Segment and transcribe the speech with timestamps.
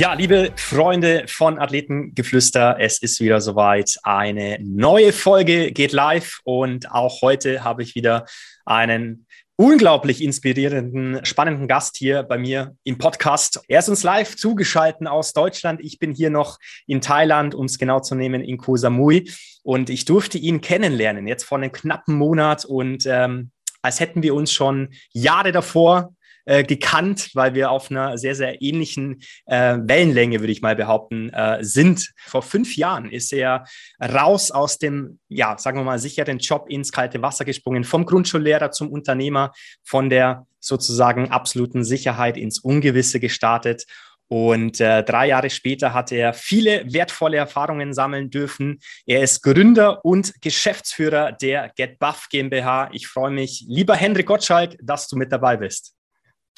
[0.00, 3.98] Ja, liebe Freunde von Athletengeflüster, es ist wieder soweit.
[4.02, 8.24] Eine neue Folge geht live und auch heute habe ich wieder
[8.64, 9.26] einen
[9.56, 13.60] unglaublich inspirierenden, spannenden Gast hier bei mir im Podcast.
[13.68, 15.82] Er ist uns live zugeschaltet aus Deutschland.
[15.82, 19.30] Ich bin hier noch in Thailand, um es genau zu nehmen, in Koh Samui.
[19.62, 22.64] Und ich durfte ihn kennenlernen, jetzt vor einem knappen Monat.
[22.64, 23.50] Und ähm,
[23.82, 26.14] als hätten wir uns schon Jahre davor
[26.50, 31.30] äh, gekannt, weil wir auf einer sehr, sehr ähnlichen äh, Wellenlänge, würde ich mal behaupten,
[31.30, 32.10] äh, sind.
[32.26, 33.66] Vor fünf Jahren ist er
[34.02, 38.72] raus aus dem, ja, sagen wir mal, sicheren Job ins kalte Wasser gesprungen, vom Grundschullehrer
[38.72, 39.52] zum Unternehmer,
[39.84, 43.84] von der sozusagen absoluten Sicherheit ins Ungewisse gestartet.
[44.26, 48.80] Und äh, drei Jahre später hat er viele wertvolle Erfahrungen sammeln dürfen.
[49.06, 52.90] Er ist Gründer und Geschäftsführer der GetBuff GmbH.
[52.92, 55.94] Ich freue mich, lieber Hendrik Gottschalk, dass du mit dabei bist.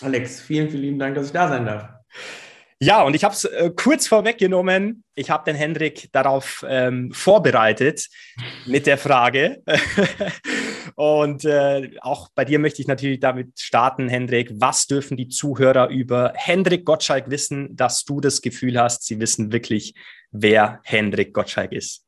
[0.02, 1.88] Alex, vielen, vielen Dank, dass ich da sein darf.
[2.84, 5.04] Ja, und ich habe es äh, kurz vorweggenommen.
[5.14, 8.08] Ich habe den Hendrik darauf ähm, vorbereitet
[8.66, 9.62] mit der Frage.
[10.96, 14.50] und äh, auch bei dir möchte ich natürlich damit starten, Hendrik.
[14.54, 19.52] Was dürfen die Zuhörer über Hendrik Gottschalk wissen, dass du das Gefühl hast, sie wissen
[19.52, 19.94] wirklich,
[20.32, 22.04] wer Hendrik Gottschalk ist?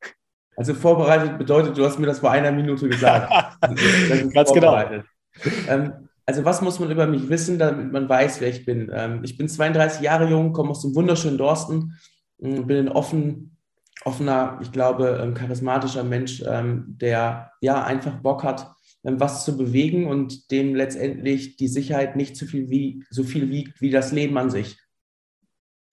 [0.57, 3.33] Also vorbereitet bedeutet, du hast mir das vor einer Minute gesagt.
[4.35, 4.91] Ganz genau.
[5.69, 8.91] Ähm, also was muss man über mich wissen, damit man weiß, wer ich bin?
[8.93, 11.99] Ähm, ich bin 32 Jahre jung, komme aus dem wunderschönen Dorsten,
[12.41, 13.57] ähm, bin ein offen,
[14.05, 19.57] offener, ich glaube, ähm, charismatischer Mensch, ähm, der ja einfach Bock hat, ähm, was zu
[19.57, 24.13] bewegen und dem letztendlich die Sicherheit nicht so viel, wie, so viel wiegt wie das
[24.13, 24.79] Leben an sich.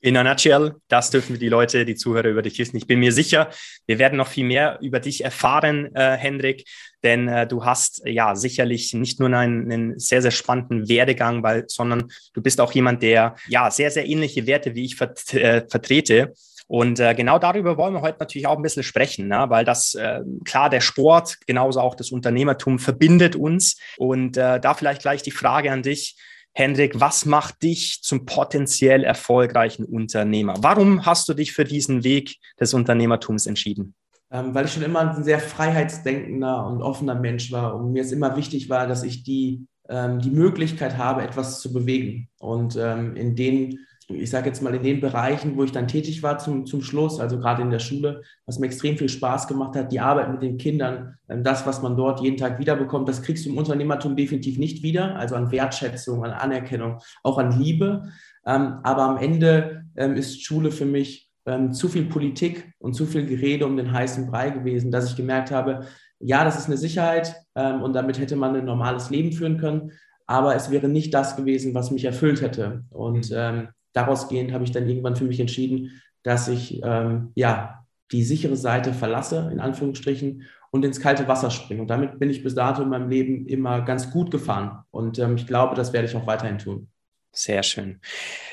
[0.04, 2.76] In a nutshell, das dürfen die Leute, die Zuhörer über dich wissen.
[2.76, 3.52] Ich bin mir sicher,
[3.86, 6.66] wir werden noch viel mehr über dich erfahren, äh, Hendrik,
[7.04, 11.66] denn äh, du hast ja sicherlich nicht nur einen, einen, sehr, sehr spannenden Werdegang, weil,
[11.68, 15.68] sondern du bist auch jemand, der ja sehr, sehr ähnliche Werte wie ich vert äh,
[15.70, 16.34] vertrete.
[16.66, 19.46] Und äh, genau darüber wollen wir heute natürlich auch ein bisschen sprechen, ne?
[19.50, 23.78] weil das äh, klar der Sport, genauso auch das Unternehmertum verbindet uns.
[23.98, 26.16] Und äh, da vielleicht gleich die Frage an dich
[26.53, 30.56] Hendrik, was macht dich zum potenziell erfolgreichen Unternehmer?
[30.59, 33.95] Warum hast du dich für diesen Weg des Unternehmertums entschieden?
[34.29, 38.12] Ähm, weil ich schon immer ein sehr freiheitsdenkender und offener Mensch war und mir es
[38.12, 42.29] immer wichtig war, dass ich die, ähm, die Möglichkeit habe, etwas zu bewegen.
[42.39, 43.79] Und ähm, in den
[44.16, 47.20] ich sage jetzt mal in den Bereichen, wo ich dann tätig war zum, zum Schluss,
[47.20, 50.42] also gerade in der Schule, was mir extrem viel Spaß gemacht hat, die Arbeit mit
[50.42, 54.16] den Kindern, ähm, das, was man dort jeden Tag wiederbekommt, das kriegst du im Unternehmertum
[54.16, 58.10] definitiv nicht wieder, also an Wertschätzung, an Anerkennung, auch an Liebe.
[58.46, 61.30] Ähm, aber am Ende ähm, ist Schule für mich
[61.72, 65.50] zu viel Politik und zu viel Gerede um den heißen Brei gewesen, dass ich gemerkt
[65.50, 65.88] habe,
[66.20, 69.92] ja, das ist eine Sicherheit und damit hätte man ein normales Leben führen können,
[70.32, 72.86] aber es wäre nicht das gewesen, was mich erfüllt hätte.
[72.90, 77.85] Und ähm, daraus gehend habe ich dann irgendwann für mich entschieden, dass ich ähm, ja
[78.12, 81.81] die sichere Seite verlasse, in Anführungsstrichen, und ins kalte Wasser springe.
[81.81, 84.84] Und damit bin ich bis dato in meinem Leben immer ganz gut gefahren.
[84.91, 86.88] Und ähm, ich glaube, das werde ich auch weiterhin tun.
[87.34, 88.02] Sehr schön.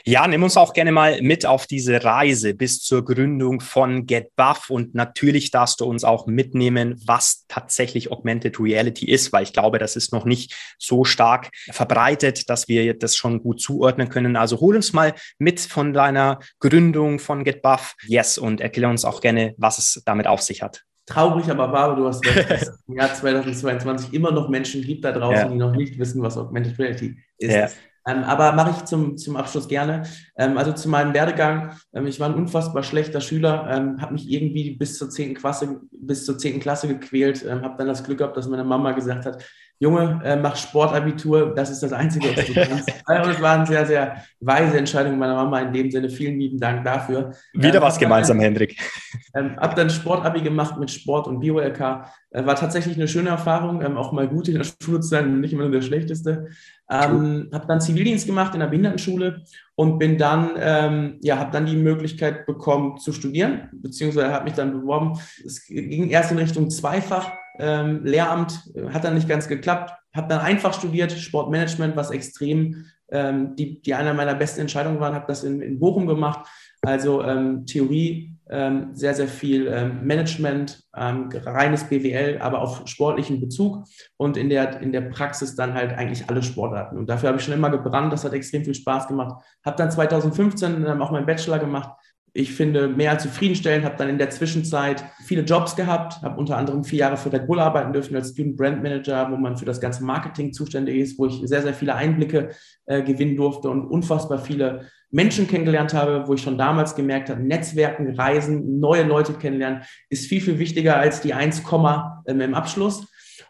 [0.04, 4.70] Ja, nimm uns auch gerne mal mit auf diese Reise bis zur Gründung von GetBuff
[4.70, 9.78] und natürlich darfst du uns auch mitnehmen, was tatsächlich Augmented Reality ist, weil ich glaube,
[9.78, 14.36] das ist noch nicht so stark verbreitet, dass wir das schon gut zuordnen können.
[14.36, 17.96] Also hol uns mal mit von deiner Gründung von GetBuff.
[18.06, 21.96] Yes, und erkläre uns auch gerne, was es damit auf sich hat traurig, aber wahr,
[21.96, 25.48] du hast recht, dass es im Jahr 2022 immer noch Menschen gibt da draußen, ja.
[25.48, 27.54] die noch nicht wissen, was Augmented Reality ist.
[27.54, 27.68] Ja.
[28.08, 30.04] Ähm, aber mache ich zum, zum Abschluss gerne.
[30.36, 31.72] Ähm, also zu meinem Werdegang.
[31.92, 35.34] Ähm, ich war ein unfassbar schlechter Schüler, ähm, habe mich irgendwie bis zur 10.
[35.34, 36.60] Klasse, bis zur 10.
[36.60, 39.44] Klasse gequält, ähm, habe dann das Glück gehabt, dass meine Mama gesagt hat,
[39.80, 42.88] Junge, äh, mach Sportabitur, das ist das Einzige, was du kannst.
[43.06, 46.10] Und es war eine sehr, sehr weise Entscheidung meiner Mama in dem Sinne.
[46.10, 47.32] Vielen lieben Dank dafür.
[47.52, 48.76] Wieder ähm, was gemeinsam, dann, Hendrik.
[49.34, 52.06] Ähm, hab dann Sportabi gemacht mit Sport und Bio-LK.
[52.30, 55.40] Äh, war tatsächlich eine schöne Erfahrung, ähm, auch mal gut in der Schule zu sein,
[55.40, 56.48] nicht immer nur der schlechteste.
[56.90, 59.42] Ähm, habe dann Zivildienst gemacht in der Behindertenschule
[59.74, 64.54] und bin dann, ähm, ja, habe dann die Möglichkeit bekommen zu studieren, beziehungsweise habe mich
[64.54, 65.18] dann beworben.
[65.44, 69.92] Es ging erst in Richtung Zweifach ähm, Lehramt, hat dann nicht ganz geklappt.
[70.14, 75.14] Habe dann einfach studiert, Sportmanagement, was extrem ähm, die, die einer meiner besten Entscheidungen waren.
[75.14, 76.46] Habe das in, in Bochum gemacht.
[76.82, 83.40] Also ähm, Theorie, ähm, sehr, sehr viel ähm, Management, ähm, reines BWL, aber auf sportlichen
[83.40, 83.84] Bezug
[84.16, 86.96] und in der, in der Praxis dann halt eigentlich alle Sportarten.
[86.96, 89.42] Und dafür habe ich schon immer gebrannt, das hat extrem viel Spaß gemacht.
[89.64, 91.90] Habe dann 2015 auch meinen Bachelor gemacht
[92.38, 96.56] ich finde, mehr als zufriedenstellend, habe dann in der Zwischenzeit viele Jobs gehabt, habe unter
[96.56, 99.64] anderem vier Jahre für Red Bull arbeiten dürfen als Student Brand Manager, wo man für
[99.64, 102.50] das ganze Marketing zuständig ist, wo ich sehr, sehr viele Einblicke
[102.86, 107.42] äh, gewinnen durfte und unfassbar viele Menschen kennengelernt habe, wo ich schon damals gemerkt habe,
[107.42, 111.64] Netzwerken, Reisen, neue Leute kennenlernen, ist viel, viel wichtiger als die 1,
[112.28, 113.08] ähm, im Abschluss.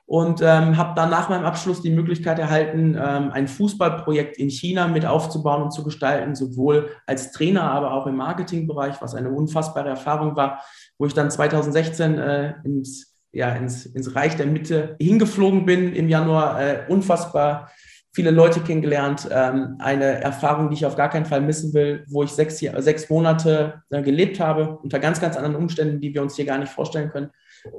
[0.08, 4.88] Und ähm, habe dann nach meinem Abschluss die Möglichkeit erhalten, ähm, ein Fußballprojekt in China
[4.88, 9.90] mit aufzubauen und zu gestalten, sowohl als Trainer, aber auch im Marketingbereich, was eine unfassbare
[9.90, 10.62] Erfahrung war,
[10.96, 16.08] wo ich dann 2016 äh, ins, ja, ins, ins Reich der Mitte hingeflogen bin im
[16.08, 16.58] Januar.
[16.58, 17.69] Äh, unfassbar
[18.12, 22.22] viele Leute kennengelernt, ähm, eine Erfahrung, die ich auf gar keinen Fall missen will, wo
[22.22, 26.34] ich sechs, sechs Monate äh, gelebt habe, unter ganz, ganz anderen Umständen, die wir uns
[26.34, 27.31] hier gar nicht vorstellen können.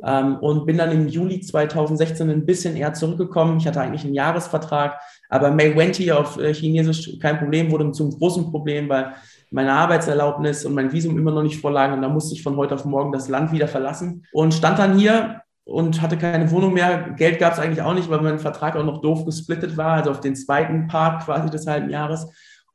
[0.04, 3.58] Ähm, und bin dann im Juli 2016 ein bisschen eher zurückgekommen.
[3.58, 5.00] Ich hatte eigentlich einen Jahresvertrag,
[5.30, 9.14] aber May Wenti auf äh, Chinesisch kein Problem, wurde zum großen Problem, weil
[9.52, 12.76] meine Arbeitserlaubnis und mein Visum immer noch nicht vorlagen und da musste ich von heute
[12.76, 17.12] auf morgen das Land wieder verlassen und stand dann hier und hatte keine Wohnung mehr.
[17.18, 20.12] Geld gab es eigentlich auch nicht, weil mein Vertrag auch noch doof gesplittet war, also
[20.12, 22.28] auf den zweiten Part quasi des halben Jahres.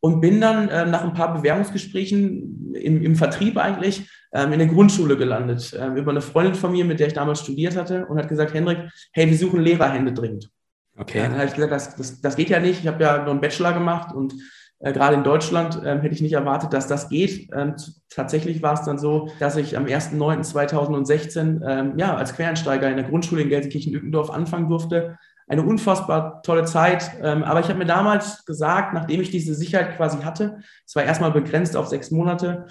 [0.05, 4.69] Und bin dann äh, nach ein paar Bewerbungsgesprächen im, im Vertrieb eigentlich ähm, in der
[4.69, 5.75] Grundschule gelandet.
[5.81, 8.53] Ähm, über eine Freundin von mir, mit der ich damals studiert hatte, und hat gesagt,
[8.53, 8.81] Hendrik,
[9.12, 10.51] hey, wir suchen Lehrerhände dringend.
[10.99, 11.23] Okay.
[11.23, 12.81] Dann habe ich gesagt, das, das, das geht ja nicht.
[12.81, 14.35] Ich habe ja nur einen Bachelor gemacht und
[14.81, 17.49] äh, gerade in Deutschland ähm, hätte ich nicht erwartet, dass das geht.
[17.55, 17.75] Ähm,
[18.11, 23.09] tatsächlich war es dann so, dass ich am 1.9.2016 ähm, ja, als Quereinsteiger in der
[23.09, 25.17] Grundschule in Gelsenkirchen-Ückendorf anfangen durfte.
[25.46, 27.11] Eine unfassbar tolle Zeit.
[27.23, 31.02] Ähm, aber ich habe mir damals gesagt, nachdem ich diese Sicherheit quasi hatte, es war
[31.02, 32.67] erstmal begrenzt auf sechs Monate,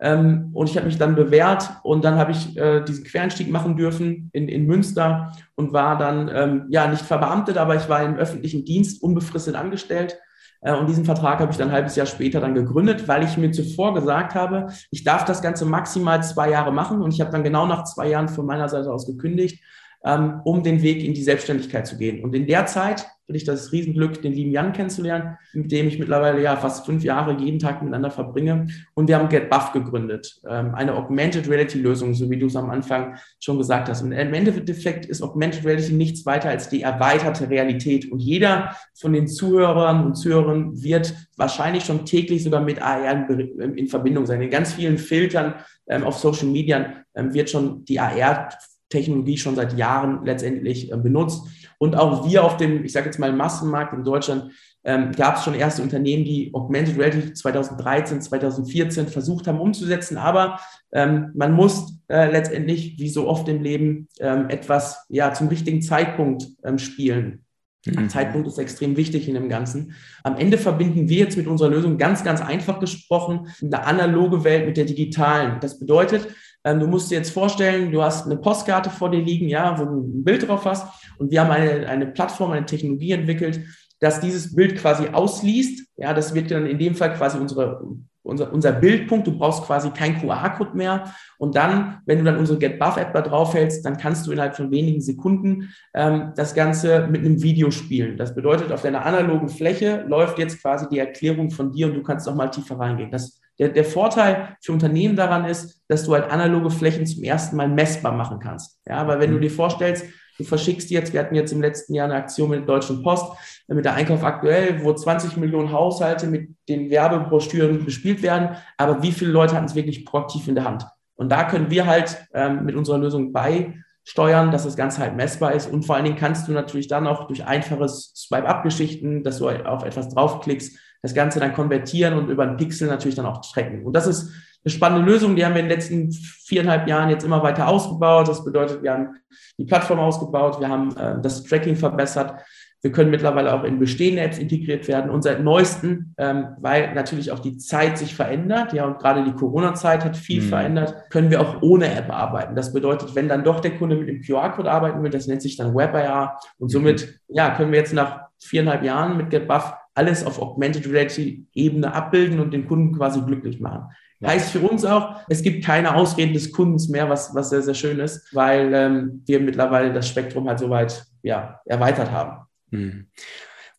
[0.00, 3.76] ähm, und ich habe mich dann bewährt und dann habe ich äh, diesen Quereinstieg machen
[3.76, 8.14] dürfen in, in Münster und war dann ähm, ja nicht verbeamtet, aber ich war im
[8.14, 10.16] öffentlichen Dienst unbefristet angestellt
[10.60, 13.36] äh, und diesen Vertrag habe ich dann ein halbes Jahr später dann gegründet, weil ich
[13.36, 17.02] mir zuvor gesagt habe, ich darf das Ganze maximal zwei Jahre machen.
[17.02, 19.62] Und ich habe dann genau nach zwei Jahren von meiner Seite aus gekündigt,
[20.04, 22.22] ähm, um den Weg in die Selbstständigkeit zu gehen.
[22.22, 25.98] Und in der Zeit hatte ich das Riesenglück, den lieben Jan kennenzulernen, mit dem ich
[25.98, 28.68] mittlerweile ja fast fünf Jahre jeden Tag miteinander verbringe.
[28.94, 32.70] Und wir haben GetBuff gegründet, ähm, eine Augmented Reality Lösung, so wie du es am
[32.70, 34.00] Anfang schon gesagt hast.
[34.00, 38.10] Und im Endeffekt ist Augmented Reality nichts weiter als die erweiterte Realität.
[38.10, 43.88] Und jeder von den Zuhörern und Zuhörern wird wahrscheinlich schon täglich sogar mit AR in
[43.88, 44.40] Verbindung sein.
[44.40, 45.54] In ganz vielen Filtern
[45.86, 48.48] ähm, auf Social Media ähm, wird schon die AR
[48.88, 51.46] Technologie schon seit Jahren letztendlich äh, benutzt.
[51.78, 54.52] Und auch wir auf dem, ich sage jetzt mal, Massenmarkt in Deutschland
[54.84, 60.16] ähm, gab es schon erste Unternehmen, die Augmented Reality 2013, 2014 versucht haben umzusetzen.
[60.16, 60.58] Aber
[60.92, 65.82] ähm, man muss äh, letztendlich, wie so oft im Leben, ähm, etwas ja zum richtigen
[65.82, 67.44] Zeitpunkt ähm, spielen.
[67.86, 68.08] Mhm.
[68.08, 69.94] Zeitpunkt ist extrem wichtig in dem Ganzen.
[70.24, 74.66] Am Ende verbinden wir jetzt mit unserer Lösung ganz, ganz einfach gesprochen eine analoge Welt
[74.66, 75.60] mit der digitalen.
[75.60, 76.28] Das bedeutet,
[76.64, 79.84] ähm, du musst dir jetzt vorstellen, du hast eine Postkarte vor dir liegen, ja, wo
[79.84, 80.86] du ein Bild drauf hast.
[81.18, 83.60] Und wir haben eine, eine Plattform, eine Technologie entwickelt,
[84.00, 85.88] dass dieses Bild quasi ausliest.
[85.96, 87.80] Ja, das wird dann in dem Fall quasi unsere,
[88.28, 89.26] unser, unser Bildpunkt.
[89.26, 91.12] Du brauchst quasi keinen QR-Code mehr.
[91.38, 95.00] Und dann, wenn du dann unsere GetBuff-App da draufhältst, dann kannst du innerhalb von wenigen
[95.00, 98.16] Sekunden ähm, das Ganze mit einem Video spielen.
[98.16, 102.02] Das bedeutet, auf deiner analogen Fläche läuft jetzt quasi die Erklärung von dir und du
[102.02, 103.10] kannst auch mal tiefer reingehen.
[103.10, 107.56] Das der, der Vorteil für Unternehmen daran ist, dass du halt analoge Flächen zum ersten
[107.56, 108.80] Mal messbar machen kannst.
[108.86, 109.42] Ja, weil wenn du mhm.
[109.42, 110.06] dir vorstellst,
[110.38, 113.26] du verschickst jetzt, wir hatten jetzt im letzten Jahr eine Aktion mit der Deutschen Post,
[113.66, 119.12] mit der Einkauf aktuell, wo 20 Millionen Haushalte mit den Werbebroschüren bespielt werden, aber wie
[119.12, 120.86] viele Leute hatten es wirklich proaktiv in der Hand?
[121.16, 125.52] Und da können wir halt ähm, mit unserer Lösung beisteuern, dass das Ganze halt messbar
[125.52, 125.70] ist.
[125.70, 129.82] Und vor allen Dingen kannst du natürlich dann auch durch einfaches Swipe-Up-Geschichten, dass du auf
[129.82, 133.84] etwas draufklickst, das Ganze dann konvertieren und über einen Pixel natürlich dann auch tracken.
[133.84, 134.32] Und das ist
[134.68, 138.28] eine spannende Lösung, die haben wir in den letzten viereinhalb Jahren jetzt immer weiter ausgebaut.
[138.28, 139.16] Das bedeutet, wir haben
[139.58, 142.34] die Plattform ausgebaut, wir haben äh, das Tracking verbessert.
[142.80, 147.32] Wir können mittlerweile auch in bestehende Apps integriert werden und seit neuestem, ähm, weil natürlich
[147.32, 150.48] auch die Zeit sich verändert, ja, und gerade die Corona-Zeit hat viel mhm.
[150.48, 152.54] verändert, können wir auch ohne App arbeiten.
[152.54, 155.56] Das bedeutet, wenn dann doch der Kunde mit dem QR-Code arbeiten will, das nennt sich
[155.56, 160.40] dann WebIR und somit, ja, können wir jetzt nach viereinhalb Jahren mit GetBuff alles auf
[160.40, 163.88] Augmented Reality Ebene abbilden und den Kunden quasi glücklich machen.
[164.20, 164.30] Ja.
[164.30, 167.74] Heißt für uns auch, es gibt keine Ausreden des Kundens mehr, was, was sehr, sehr
[167.74, 172.46] schön ist, weil ähm, wir mittlerweile das Spektrum halt soweit ja, erweitert haben.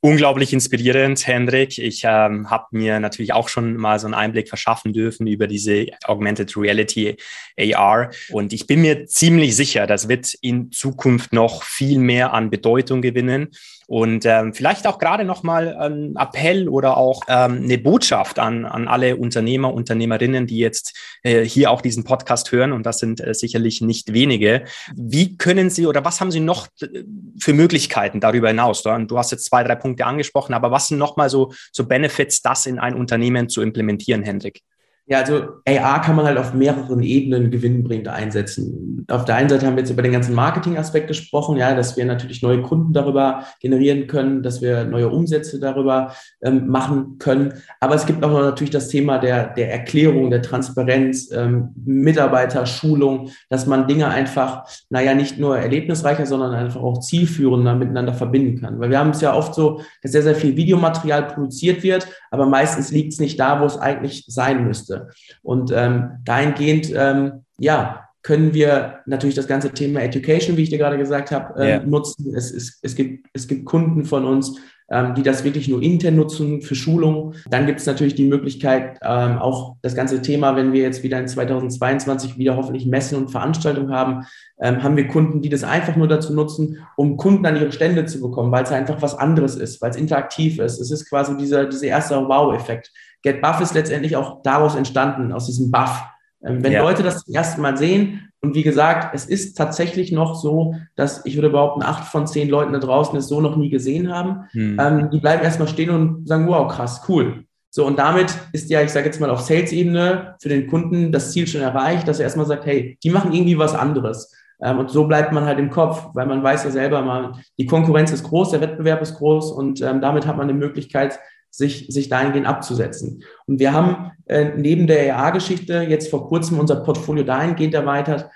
[0.01, 1.77] Unglaublich inspirierend, Hendrik.
[1.77, 5.87] Ich ähm, habe mir natürlich auch schon mal so einen Einblick verschaffen dürfen über diese
[6.05, 7.17] Augmented Reality
[7.59, 8.09] AR.
[8.31, 13.01] Und ich bin mir ziemlich sicher, das wird in Zukunft noch viel mehr an Bedeutung
[13.01, 13.49] gewinnen.
[13.89, 18.87] Und ähm, vielleicht auch gerade nochmal ein Appell oder auch ähm, eine Botschaft an, an
[18.87, 22.71] alle Unternehmer, Unternehmerinnen, die jetzt äh, hier auch diesen Podcast hören.
[22.71, 24.63] Und das sind äh, sicherlich nicht wenige.
[24.95, 27.03] Wie können Sie oder was haben Sie noch äh,
[27.39, 28.83] für Möglichkeiten darüber hinaus?
[28.83, 32.41] Du hast jetzt zwei, drei Punkte Punkte angesprochen, aber was sind nochmal so, so Benefits,
[32.41, 34.61] das in ein Unternehmen zu implementieren, Hendrik?
[35.09, 39.07] Ja, also AR kann man halt auf mehreren Ebenen gewinnbringend einsetzen.
[39.09, 42.05] Auf der einen Seite haben wir jetzt über den ganzen Marketing-Aspekt gesprochen, ja, dass wir
[42.05, 46.13] natürlich neue Kunden darüber generieren können, dass wir neue Umsätze darüber
[46.43, 47.55] ähm, machen können.
[47.79, 53.65] Aber es gibt auch natürlich das Thema der, der Erklärung, der Transparenz, ähm, Mitarbeiterschulung, dass
[53.65, 58.79] man Dinge einfach, naja, nicht nur erlebnisreicher, sondern einfach auch zielführender miteinander verbinden kann.
[58.79, 62.45] Weil wir haben es ja oft so, dass sehr, sehr viel Videomaterial produziert wird, aber
[62.45, 64.98] meistens liegt es nicht da, wo es eigentlich sein müsste.
[65.41, 70.77] Und ähm, dahingehend, ähm, ja, können wir natürlich das ganze Thema Education, wie ich dir
[70.77, 71.83] gerade gesagt habe, yeah.
[71.83, 72.33] nutzen.
[72.35, 74.59] Es, es, es, gibt, es gibt Kunden von uns,
[74.91, 77.33] ähm, die das wirklich nur intern nutzen für Schulung.
[77.49, 81.19] Dann gibt es natürlich die Möglichkeit, ähm, auch das ganze Thema, wenn wir jetzt wieder
[81.19, 84.25] in 2022 wieder hoffentlich Messen und Veranstaltungen haben,
[84.59, 88.05] ähm, haben wir Kunden, die das einfach nur dazu nutzen, um Kunden an ihre Stände
[88.05, 90.79] zu bekommen, weil es einfach was anderes ist, weil es interaktiv ist.
[90.79, 92.91] Es ist quasi dieser, dieser erste Wow-Effekt.
[93.23, 96.03] Get Buff ist letztendlich auch daraus entstanden, aus diesem Buff.
[96.43, 96.81] Ähm, wenn ja.
[96.81, 101.25] Leute das zum ersten Mal sehen, und wie gesagt, es ist tatsächlich noch so, dass
[101.25, 104.45] ich würde behaupten, acht von zehn Leuten da draußen es so noch nie gesehen haben.
[104.51, 104.77] Hm.
[104.79, 107.43] Ähm, die bleiben erstmal stehen und sagen, wow, krass, cool.
[107.69, 111.33] So, und damit ist ja, ich sage jetzt mal auf Sales-Ebene für den Kunden das
[111.33, 114.33] Ziel schon erreicht, dass er erstmal sagt, hey, die machen irgendwie was anderes.
[114.61, 117.65] Ähm, und so bleibt man halt im Kopf, weil man weiß ja selber mal, die
[117.65, 121.19] Konkurrenz ist groß, der Wettbewerb ist groß und ähm, damit hat man eine Möglichkeit,
[121.51, 123.23] sich, sich dahingehend abzusetzen.
[123.45, 128.29] Und wir haben äh, neben der EA-Geschichte jetzt vor kurzem unser Portfolio dahingehend erweitert,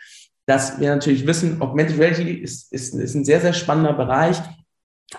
[0.45, 4.37] dass wir natürlich wissen, Augmented Reality ist, ist, ist ein sehr, sehr spannender Bereich,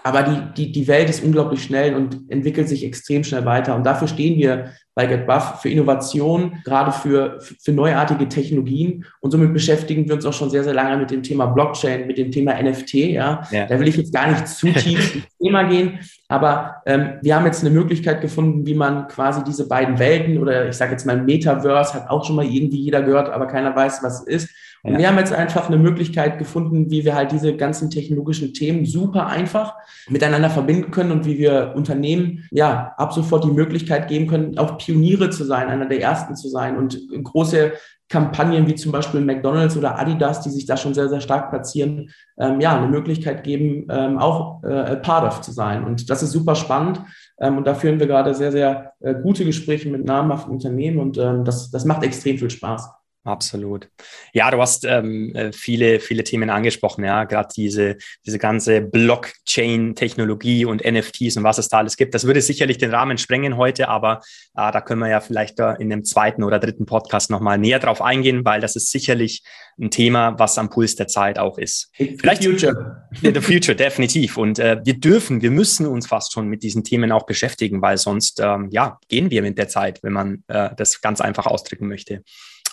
[0.03, 3.75] aber die, die, die Welt ist unglaublich schnell und entwickelt sich extrem schnell weiter.
[3.75, 9.05] Und dafür stehen wir bei GetBuff für Innovation, gerade für, für neuartige Technologien.
[9.21, 12.17] Und somit beschäftigen wir uns auch schon sehr, sehr lange mit dem Thema Blockchain, mit
[12.17, 12.95] dem Thema NFT.
[12.95, 13.67] Ja, ja.
[13.67, 15.99] da will ich jetzt gar nicht zu tief ins Thema gehen.
[16.29, 20.69] Aber ähm, wir haben jetzt eine Möglichkeit gefunden, wie man quasi diese beiden Welten oder
[20.69, 24.03] ich sage jetzt mal Metaverse hat auch schon mal irgendwie jeder gehört, aber keiner weiß,
[24.03, 24.49] was es ist
[24.85, 28.85] und wir haben jetzt einfach eine Möglichkeit gefunden, wie wir halt diese ganzen technologischen Themen
[28.85, 29.75] super einfach
[30.11, 34.77] miteinander verbinden können und wie wir Unternehmen ja ab sofort die Möglichkeit geben können, auch
[34.77, 37.73] Pioniere zu sein, einer der ersten zu sein und große
[38.11, 42.11] Kampagnen wie zum Beispiel McDonald's oder Adidas, die sich da schon sehr, sehr stark platzieren,
[42.39, 45.83] ähm, ja, eine Möglichkeit geben, ähm, auch äh, part of zu sein.
[45.85, 47.01] Und das ist super spannend.
[47.41, 51.17] Ähm, und da führen wir gerade sehr, sehr äh, gute Gespräche mit namhaften Unternehmen und
[51.17, 52.91] ähm, das, das macht extrem viel Spaß.
[53.27, 53.89] Absolut.
[54.35, 60.67] Ja, du hast ähm, äh, viele, viele Themen angesprochen, ja, gerade diese, diese ganze Blockchain-Technologie
[60.67, 62.15] und NFTs und was es da alles gibt.
[62.15, 64.21] Das würde sicherlich den Rahmen sprengen heute, aber
[64.55, 67.79] äh, da können wir ja vielleicht da in dem zweiten oder dritten Podcast nochmal näher
[67.79, 69.43] drauf eingehen, weil das ist sicherlich
[69.81, 71.91] ein Thema, was am Puls der Zeit auch ist.
[71.97, 73.09] The vielleicht, future.
[73.23, 74.37] The future, definitiv.
[74.37, 77.97] Und äh, wir dürfen, wir müssen uns fast schon mit diesen Themen auch beschäftigen, weil
[77.97, 81.89] sonst, ähm, ja, gehen wir mit der Zeit, wenn man äh, das ganz einfach ausdrücken
[81.89, 82.23] möchte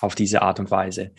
[0.03, 1.11] auf diese Art und Weise.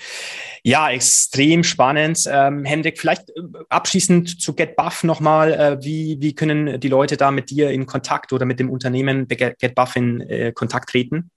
[0.62, 2.24] Ja, extrem spannend.
[2.30, 5.52] Ähm, Hendrik, vielleicht äh, abschließend zu GetBuff nochmal.
[5.52, 9.28] Äh, wie, wie können die Leute da mit dir in Kontakt oder mit dem Unternehmen
[9.28, 11.30] GetBuff in äh, Kontakt treten?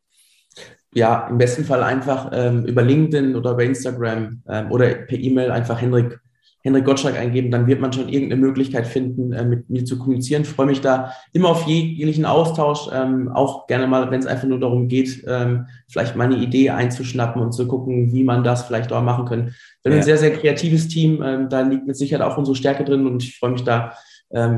[0.94, 5.52] Ja, im besten Fall einfach ähm, über LinkedIn oder bei Instagram ähm, oder per E-Mail
[5.52, 6.20] einfach Hendrik
[6.66, 10.42] Henrik Gottschalk eingeben, dann wird man schon irgendeine Möglichkeit finden, äh, mit mir zu kommunizieren.
[10.42, 14.48] Ich freue mich da immer auf jeglichen Austausch, ähm, auch gerne mal, wenn es einfach
[14.48, 18.64] nur darum geht, ähm, vielleicht mal eine Idee einzuschnappen und zu gucken, wie man das
[18.64, 19.54] vielleicht auch machen können.
[19.84, 20.00] Wir ja.
[20.00, 23.22] ein sehr, sehr kreatives Team, ähm, da liegt mit Sicherheit auch unsere Stärke drin und
[23.22, 23.94] ich freue mich da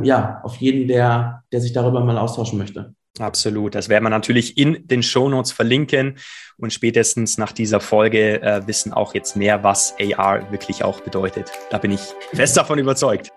[0.02, 2.96] ja auf jeden, der, der sich darüber mal austauschen möchte.
[3.20, 3.76] Absolut.
[3.76, 6.18] Das werden wir natürlich in den Show Notes verlinken.
[6.58, 11.52] Und spätestens nach dieser Folge äh, wissen auch jetzt mehr, was AR wirklich auch bedeutet.
[11.70, 12.02] Da bin ich
[12.34, 13.32] fest davon überzeugt.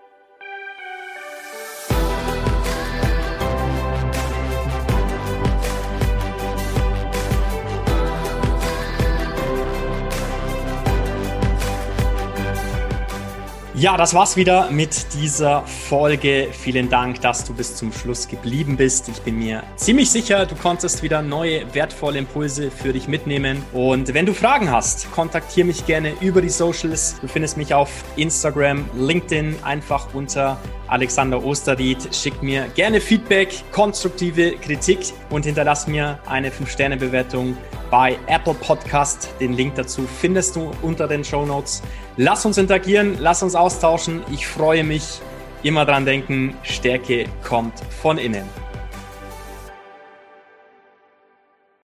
[13.81, 16.49] Ja, das war's wieder mit dieser Folge.
[16.51, 19.09] Vielen Dank, dass du bis zum Schluss geblieben bist.
[19.09, 23.63] Ich bin mir ziemlich sicher, du konntest wieder neue wertvolle Impulse für dich mitnehmen.
[23.73, 27.15] Und wenn du Fragen hast, kontaktiere mich gerne über die Socials.
[27.21, 32.13] Du findest mich auf Instagram, LinkedIn, einfach unter Alexander Osterried.
[32.13, 34.99] Schick mir gerne Feedback, konstruktive Kritik
[35.31, 37.57] und hinterlass mir eine 5-Sterne-Bewertung
[37.89, 39.29] bei Apple Podcast.
[39.39, 41.81] Den Link dazu findest du unter den Show Notes.
[42.17, 44.21] Lass uns interagieren, lass uns austauschen.
[44.31, 45.21] Ich freue mich.
[45.63, 48.43] Immer dran denken, Stärke kommt von innen.